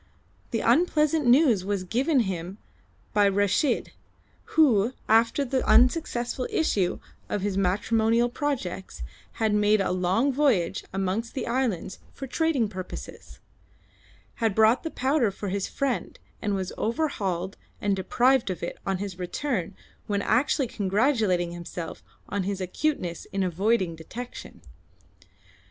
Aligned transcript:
The 0.49 0.61
unpleasant 0.61 1.27
news 1.27 1.63
was 1.63 1.83
given 1.83 2.21
him 2.21 2.57
by 3.13 3.29
Reshid, 3.29 3.91
who, 4.57 4.93
after 5.07 5.45
the 5.45 5.63
unsuccessful 5.67 6.47
issue 6.49 6.97
of 7.29 7.43
his 7.43 7.55
matrimonial 7.55 8.27
projects, 8.27 9.03
had 9.33 9.53
made 9.53 9.79
a 9.79 9.91
long 9.91 10.33
voyage 10.33 10.83
amongst 10.91 11.35
the 11.35 11.45
islands 11.45 11.99
for 12.13 12.25
trading 12.25 12.67
purposes; 12.67 13.41
had 14.41 14.55
bought 14.55 14.81
the 14.81 14.89
powder 14.89 15.29
for 15.29 15.49
his 15.49 15.67
friend, 15.67 16.17
and 16.41 16.55
was 16.55 16.73
overhauled 16.79 17.55
and 17.79 17.95
deprived 17.95 18.49
of 18.49 18.63
it 18.63 18.79
on 18.87 18.97
his 18.97 19.19
return 19.19 19.75
when 20.07 20.23
actually 20.23 20.65
congratulating 20.65 21.51
himself 21.51 22.01
on 22.27 22.41
his 22.41 22.59
acuteness 22.59 23.25
in 23.31 23.43
avoiding 23.43 23.95
detection. 23.95 24.63